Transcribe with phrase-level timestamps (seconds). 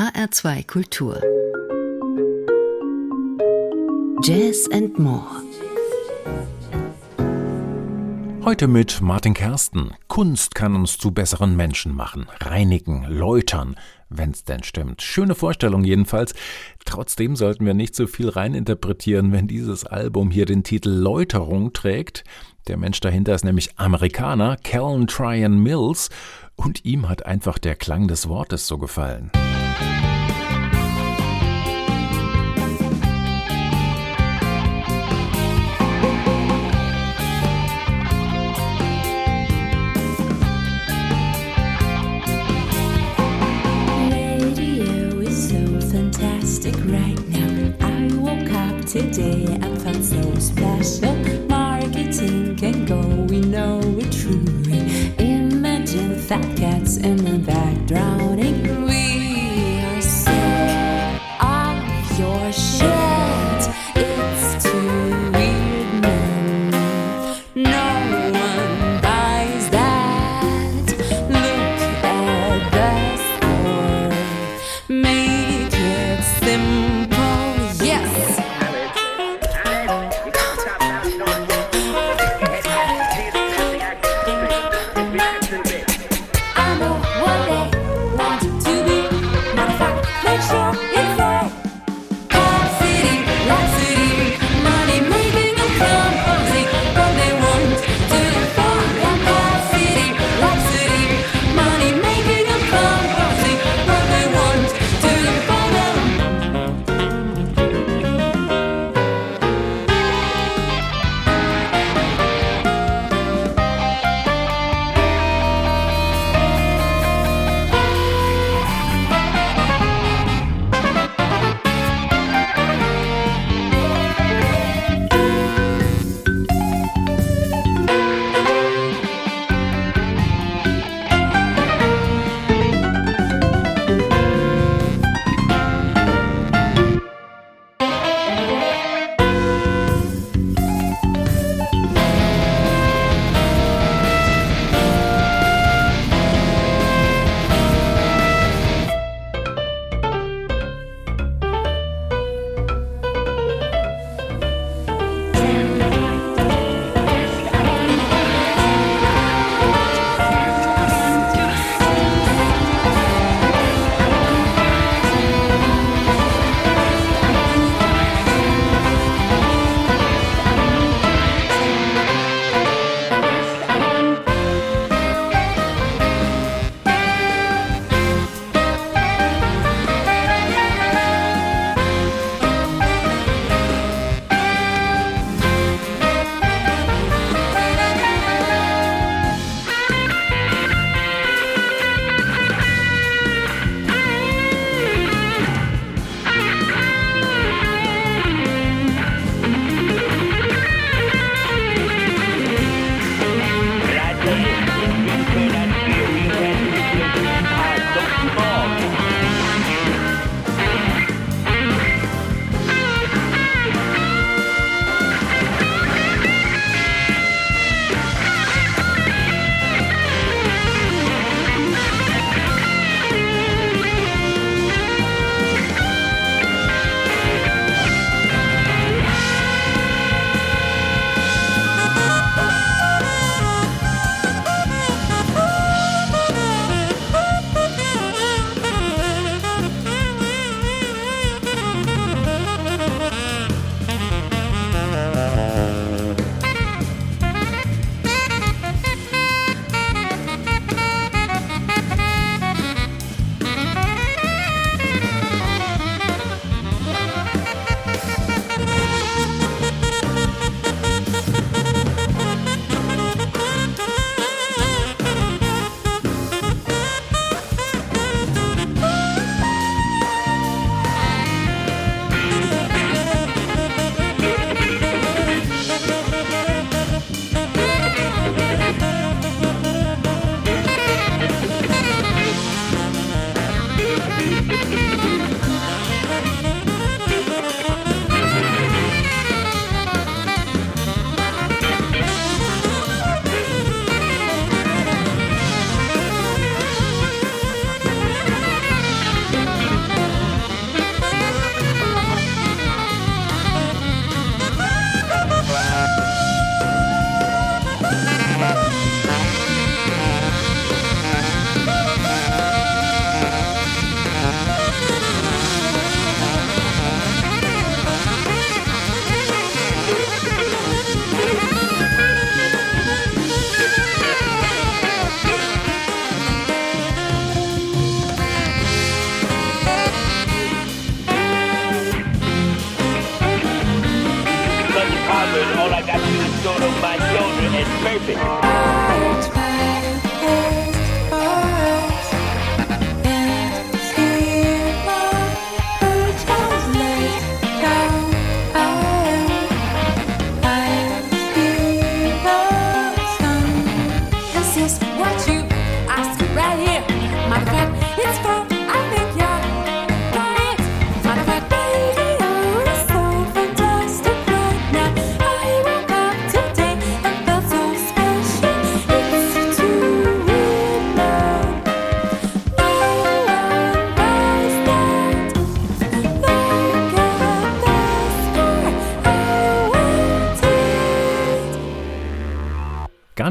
[0.00, 1.20] HR2 Kultur.
[4.22, 5.26] Jazz and More.
[8.42, 9.90] Heute mit Martin Kersten.
[10.08, 13.76] Kunst kann uns zu besseren Menschen machen, reinigen, läutern,
[14.08, 15.02] wenn's denn stimmt.
[15.02, 16.32] Schöne Vorstellung jedenfalls.
[16.86, 22.24] Trotzdem sollten wir nicht so viel reininterpretieren, wenn dieses Album hier den Titel Läuterung trägt.
[22.68, 26.08] Der Mensch dahinter ist nämlich Amerikaner, Callan Tryon Mills,
[26.56, 29.30] und ihm hat einfach der Klang des Wortes so gefallen.
[29.80, 30.09] Bye.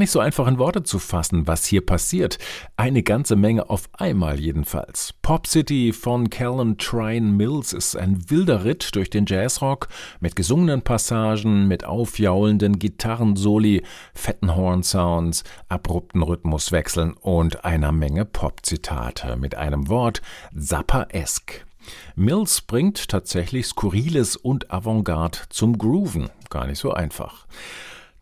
[0.10, 2.40] Nicht so einfach in Worte zu fassen, was hier passiert.
[2.78, 5.14] Eine ganze Menge auf einmal jedenfalls.
[5.22, 9.88] Pop City von Callan Trine Mills ist ein wilder Ritt durch den Jazzrock
[10.20, 13.84] mit gesungenen Passagen, mit aufjaulenden Gitarrensoli,
[14.16, 20.24] fetten Hornsounds, abrupten Rhythmuswechseln und einer Menge Pop-Zitate mit einem Wort
[20.58, 21.68] Zappa-esk.
[22.16, 26.32] Mills bringt tatsächlich Skurriles und Avantgarde zum Grooven.
[26.50, 27.46] Gar nicht so einfach.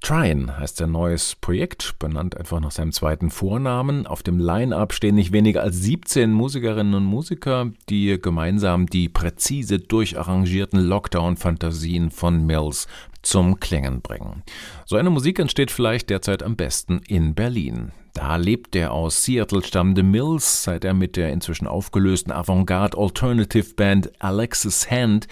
[0.02, 4.08] Trine heißt sein neues Projekt, benannt einfach nach seinem zweiten Vornamen.
[4.08, 9.80] Auf dem Line-Up stehen nicht weniger als 17 Musikerinnen und Musiker, die gemeinsam die präzise
[9.80, 12.88] durcharrangierten Lockdown-Fantasien von Mills
[13.22, 14.44] zum Klingen bringen.
[14.86, 17.92] So eine Musik entsteht vielleicht derzeit am besten in Berlin.
[18.18, 23.76] Da lebt der aus Seattle stammende Mills, seit er mit der inzwischen aufgelösten Avantgarde Alternative
[23.76, 25.28] Band Alexis Hand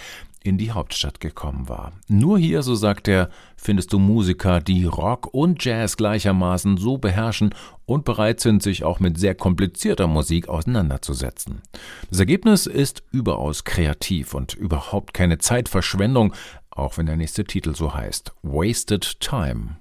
[0.46, 1.92] in die Hauptstadt gekommen war.
[2.08, 7.56] Nur hier, so sagt er, findest du Musiker, die Rock und Jazz gleichermaßen so beherrschen
[7.86, 11.62] und bereit sind, sich auch mit sehr komplizierter Musik auseinanderzusetzen.
[12.10, 16.34] Das Ergebnis ist überaus kreativ und überhaupt keine Zeitverschwendung,
[16.70, 19.78] auch wenn der nächste Titel so heißt Wasted Time.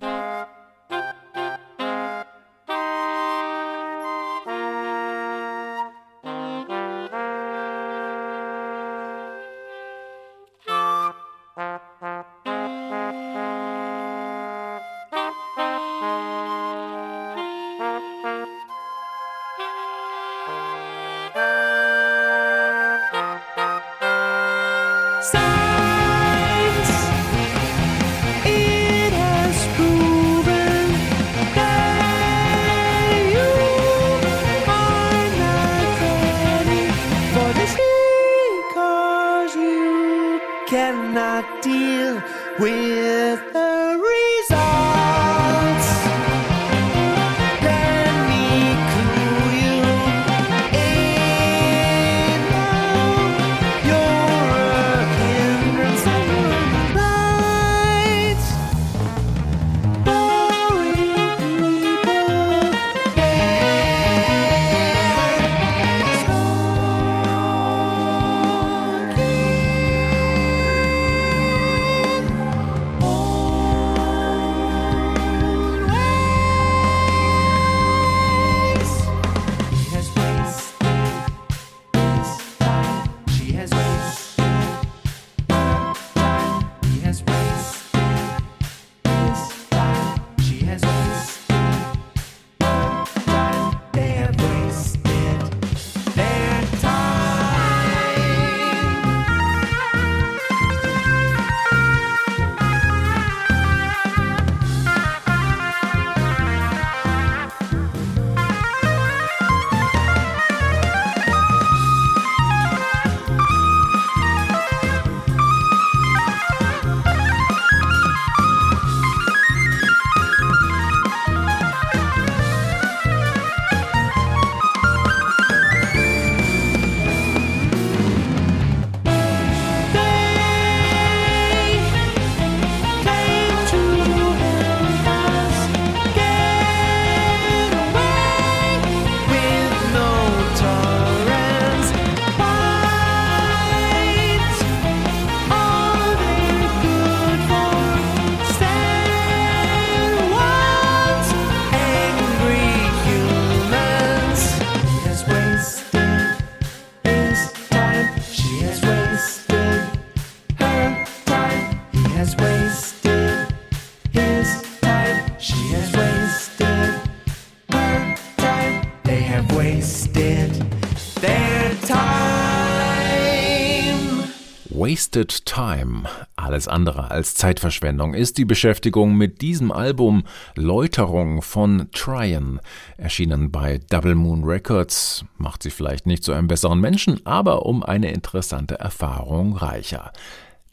[175.15, 180.25] Wasted Time, alles andere als Zeitverschwendung, ist die Beschäftigung mit diesem Album
[180.57, 182.61] Läuterung von Tryon,
[182.97, 187.85] erschienen bei Double Moon Records, macht sie vielleicht nicht zu einem besseren Menschen, aber um
[187.85, 190.11] eine interessante Erfahrung reicher.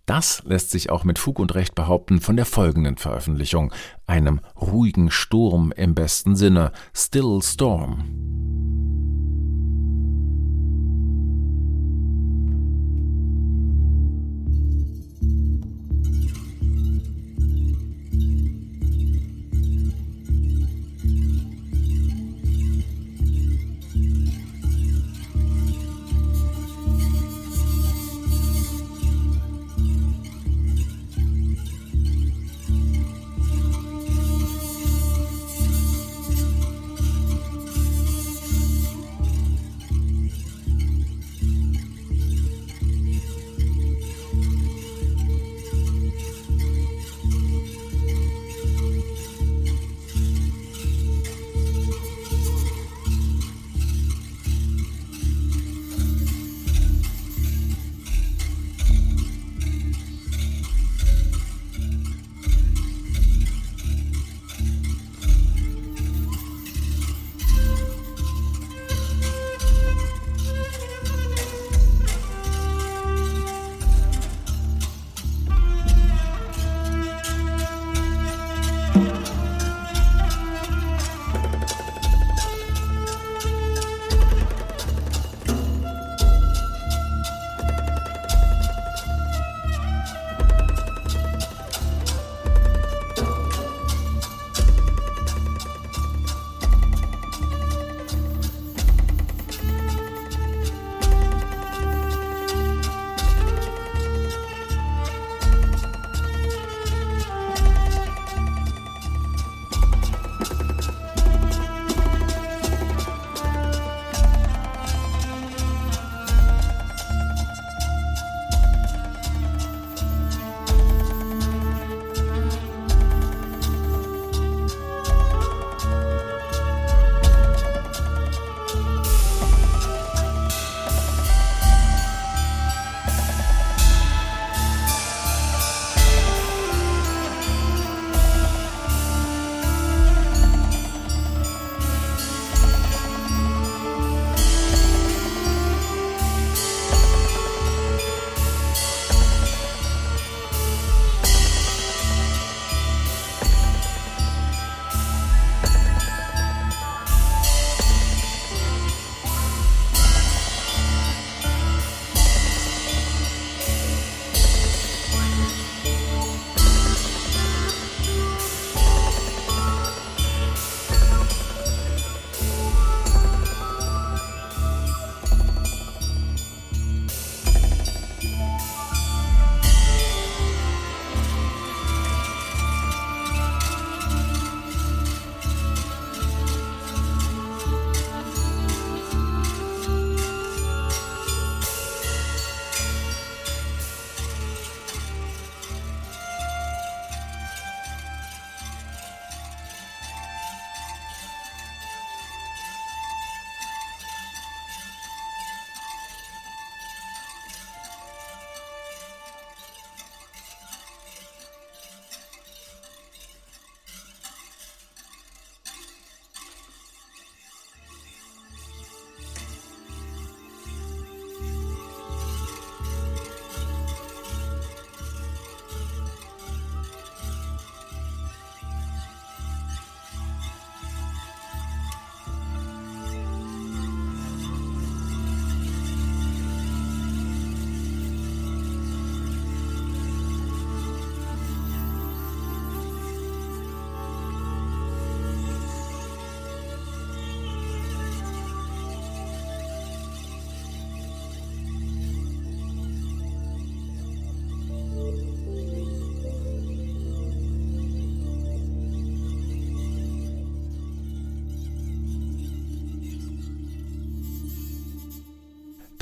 [0.07, 3.71] Das lässt sich auch mit Fug und Recht behaupten von der folgenden Veröffentlichung,
[4.07, 8.80] einem ruhigen Sturm im besten Sinne, Still Storm.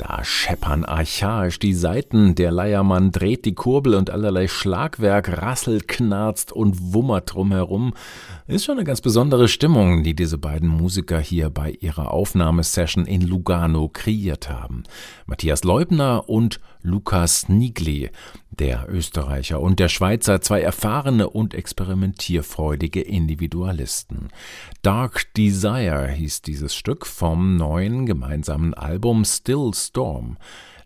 [0.00, 6.52] Ja, scheppern archaisch die Saiten, der Leiermann dreht die Kurbel und allerlei Schlagwerk rasselt, knarzt
[6.52, 7.92] und wummert drumherum.
[8.46, 13.20] Ist schon eine ganz besondere Stimmung, die diese beiden Musiker hier bei ihrer Aufnahmesession in
[13.20, 14.84] Lugano kreiert haben.
[15.26, 18.10] Matthias Leubner und Lukas Nigli,
[18.50, 24.28] der Österreicher und der Schweizer, zwei erfahrene und experimentierfreudige Individualisten.
[24.82, 30.36] Dark Desire hieß dieses Stück vom neuen gemeinsamen Album Still Storm.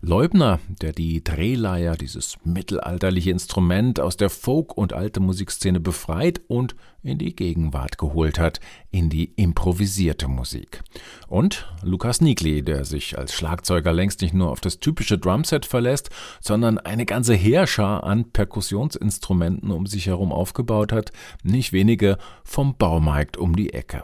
[0.01, 6.75] Leubner, der die Drehleier, dieses mittelalterliche Instrument aus der Folk- und alte Musikszene befreit und
[7.01, 8.59] in die Gegenwart geholt hat,
[8.91, 10.81] in die improvisierte Musik.
[11.27, 16.09] Und Lukas Nigli, der sich als Schlagzeuger längst nicht nur auf das typische Drumset verlässt,
[16.41, 21.11] sondern eine ganze Heerschar an Perkussionsinstrumenten um sich herum aufgebaut hat,
[21.43, 24.03] nicht wenige vom Baumarkt um die Ecke.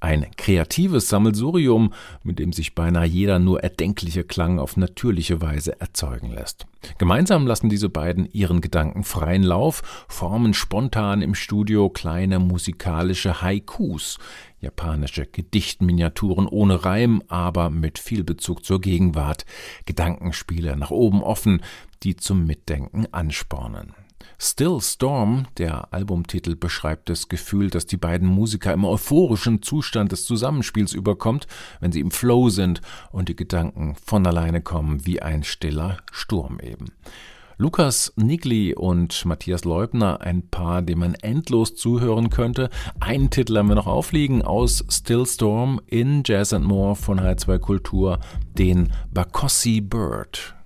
[0.00, 6.30] Ein kreatives Sammelsurium, mit dem sich beinahe jeder nur erdenkliche Klang auf natürliche Weise erzeugen
[6.30, 6.66] lässt.
[6.98, 14.18] Gemeinsam lassen diese beiden ihren Gedanken freien Lauf, formen spontan im Studio kleine musikalische Haikus,
[14.60, 19.46] japanische Gedichtminiaturen ohne Reim, aber mit viel Bezug zur Gegenwart,
[19.84, 21.60] Gedankenspiele nach oben offen,
[22.04, 23.94] die zum Mitdenken anspornen.
[24.38, 30.24] Still Storm, der Albumtitel, beschreibt das Gefühl, dass die beiden Musiker im euphorischen Zustand des
[30.24, 31.46] Zusammenspiels überkommt,
[31.80, 36.60] wenn sie im Flow sind und die Gedanken von alleine kommen, wie ein stiller Sturm
[36.60, 36.92] eben.
[37.60, 42.70] Lukas Nigli und Matthias Leubner, ein Paar, dem man endlos zuhören könnte.
[43.00, 47.58] Einen Titel haben wir noch aufliegen aus Still Storm in Jazz and More von H2
[47.58, 48.20] Kultur,
[48.56, 50.57] den Bakossi Bird.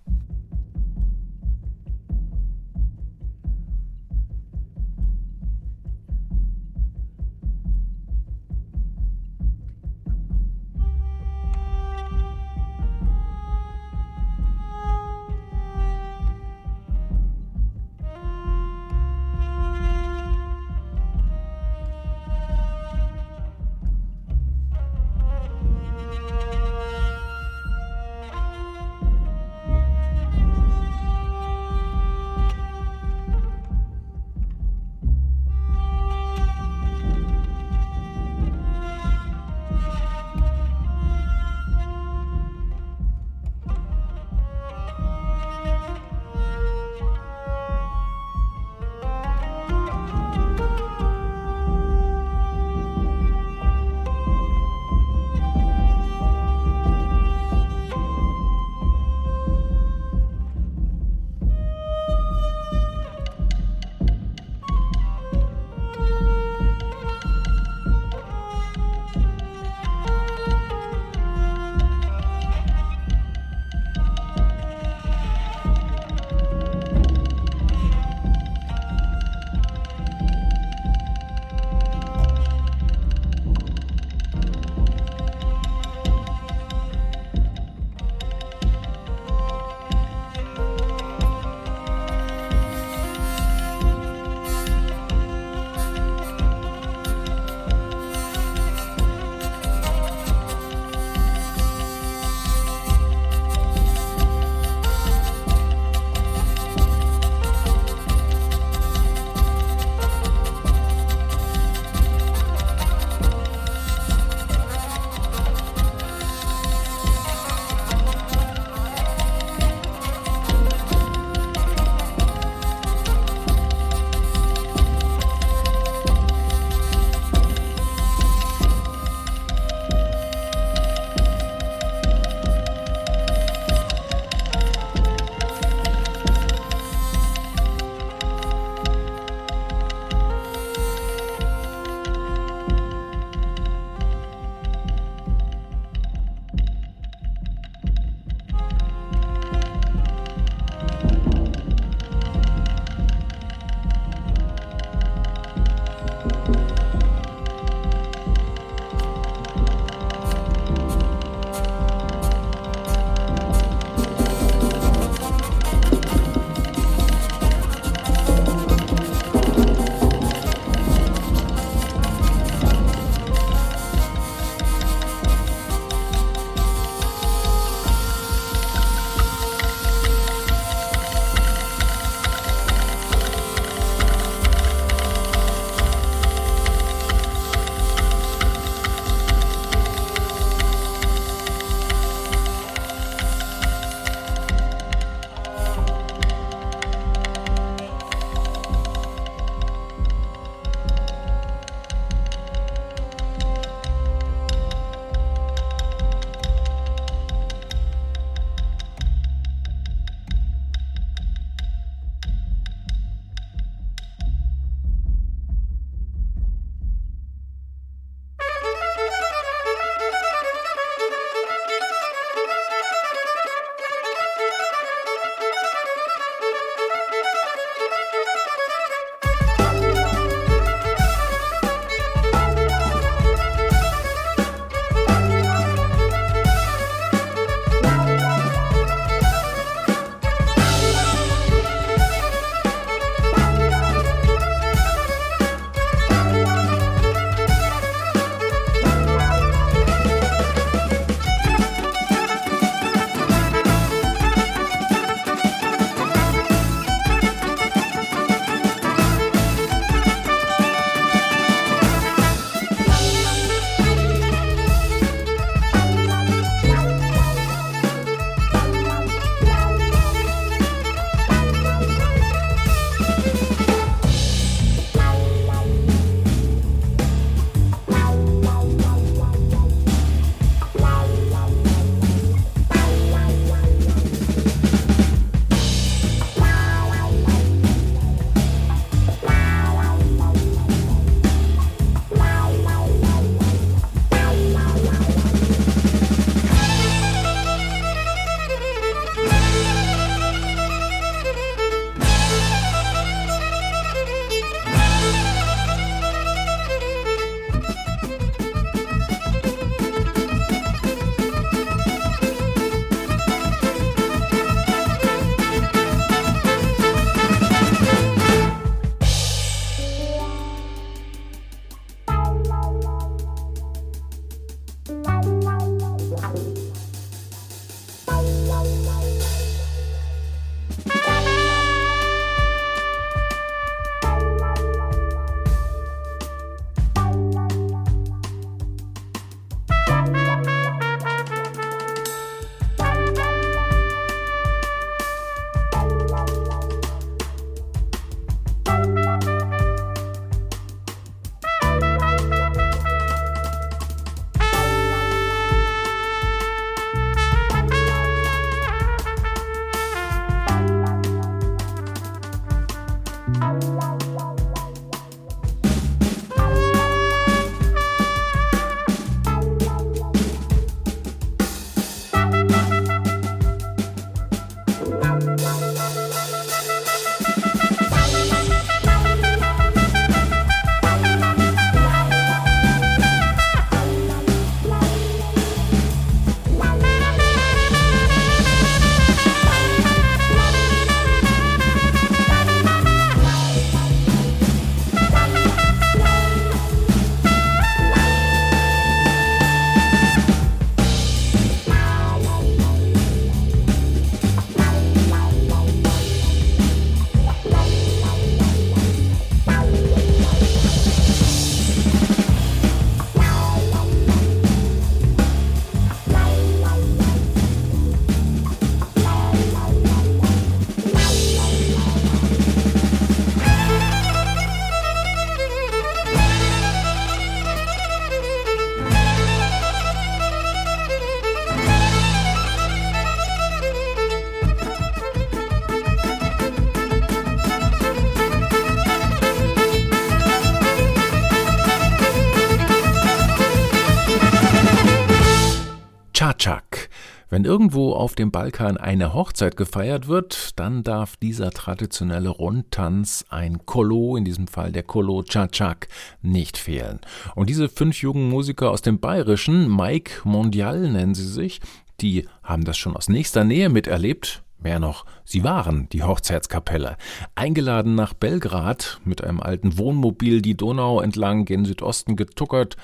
[447.33, 453.65] Wenn irgendwo auf dem Balkan eine Hochzeit gefeiert wird, dann darf dieser traditionelle Rundtanz, ein
[453.65, 455.89] Kolo, in diesem Fall der Kolo Chachak,
[456.21, 457.01] nicht fehlen.
[457.35, 461.63] Und diese fünf jungen Musiker aus dem Bayerischen, Mike Mondial nennen sie sich,
[462.03, 464.43] die haben das schon aus nächster Nähe miterlebt.
[464.59, 466.99] Mehr noch, sie waren die Hochzeitskapelle.
[467.35, 472.77] Eingeladen nach Belgrad, mit einem alten Wohnmobil die Donau entlang gen Südosten getuckert,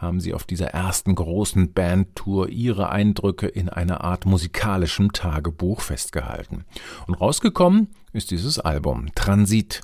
[0.00, 6.64] haben sie auf dieser ersten großen Bandtour ihre Eindrücke in einer Art musikalischem Tagebuch festgehalten.
[7.06, 9.82] Und rausgekommen ist dieses Album Transit.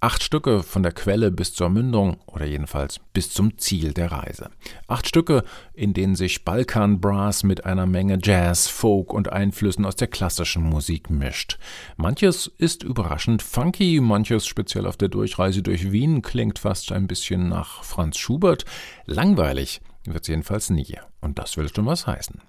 [0.00, 4.48] Acht Stücke von der Quelle bis zur Mündung oder jedenfalls bis zum Ziel der Reise.
[4.86, 5.42] Acht Stücke,
[5.74, 10.62] in denen sich Balkan Brass mit einer Menge Jazz, Folk und Einflüssen aus der klassischen
[10.62, 11.58] Musik mischt.
[11.96, 17.48] Manches ist überraschend funky, manches speziell auf der Durchreise durch Wien klingt fast ein bisschen
[17.48, 18.64] nach Franz Schubert.
[19.04, 20.96] Langweilig wird's jedenfalls nie.
[21.20, 22.40] Und das will schon was heißen.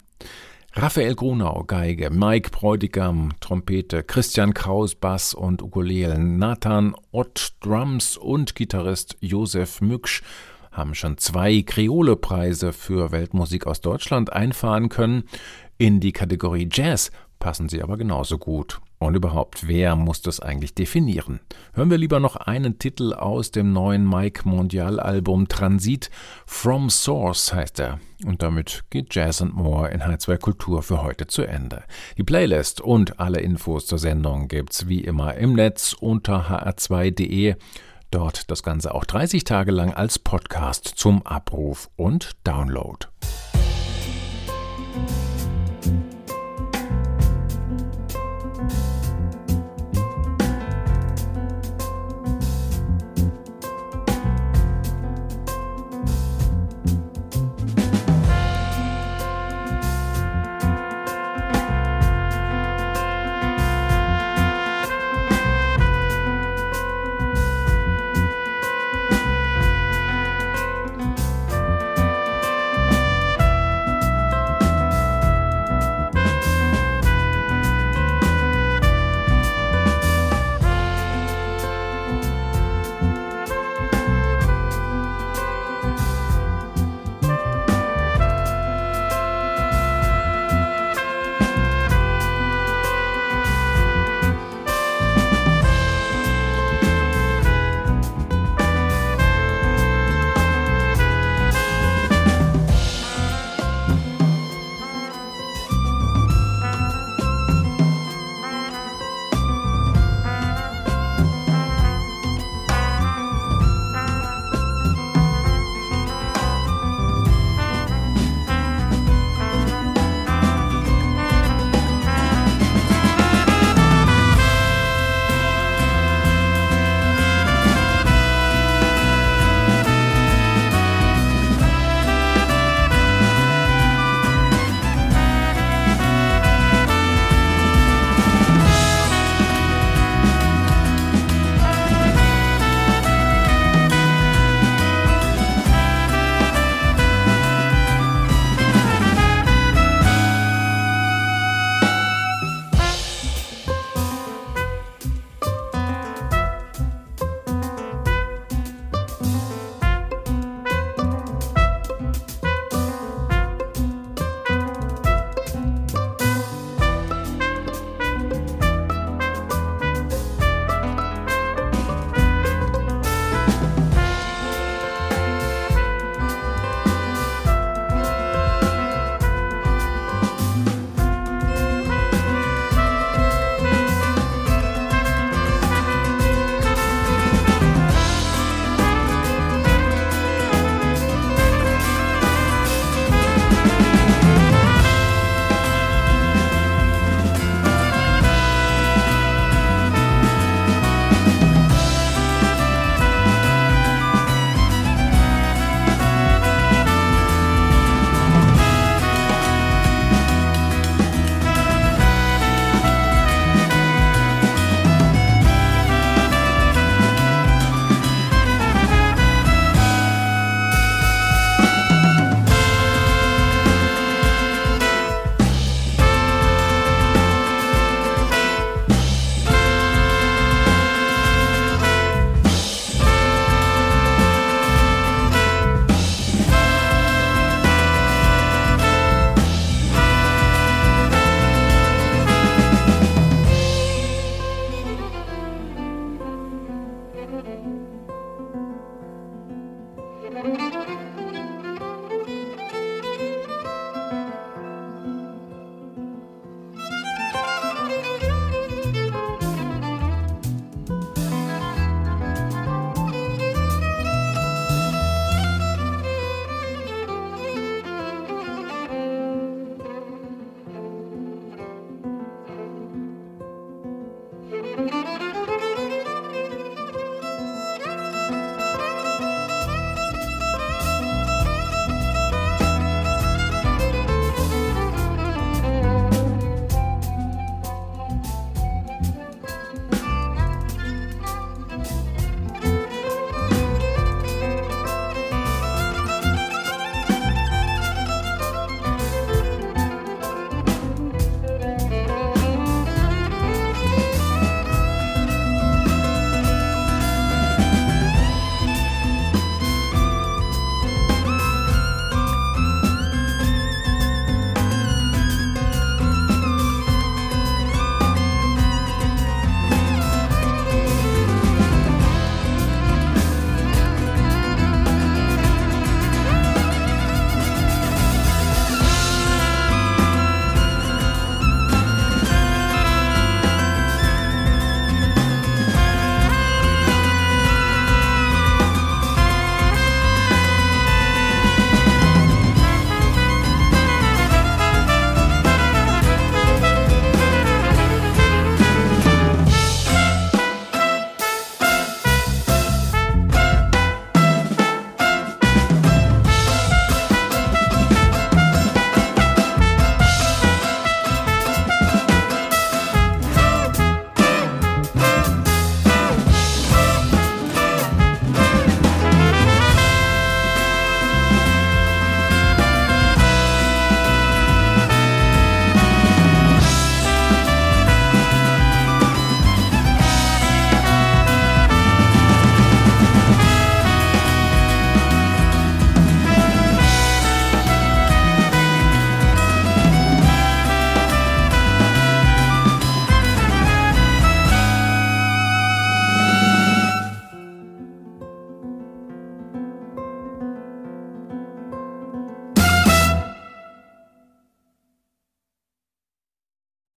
[0.74, 8.54] Raphael Grunau, Geige, Mike Bräutigam, Trompete, Christian Kraus, Bass und Ukulelen, Nathan Ott, Drums und
[8.54, 10.22] Gitarrist Josef Mücksch
[10.72, 15.24] haben schon zwei Kreole-Preise für Weltmusik aus Deutschland einfahren können.
[15.80, 18.80] In die Kategorie Jazz passen sie aber genauso gut.
[19.00, 21.40] Und überhaupt, wer muss das eigentlich definieren?
[21.74, 26.12] Hören wir lieber noch einen Titel aus dem neuen Mike Mondial Album Transit.
[26.46, 28.00] From Source heißt er.
[28.26, 31.84] Und damit geht Jazz and More in H2 Kultur für heute zu Ende.
[32.18, 37.56] Die Playlist und alle Infos zur Sendung gibt's wie immer im Netz unter hr2.de.
[38.12, 43.08] Dort das Ganze auch 30 Tage lang als Podcast zum Abruf und Download.